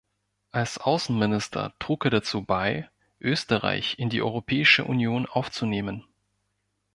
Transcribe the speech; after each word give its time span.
Als 0.49 0.79
Außenminister 0.79 1.75
trug 1.77 2.05
er 2.05 2.09
dazu 2.09 2.43
bei, 2.43 2.89
Österreich 3.19 3.99
in 3.99 4.09
die 4.09 4.23
Europäische 4.23 4.83
Union 4.83 5.27
aufzunehmen. 5.27 6.05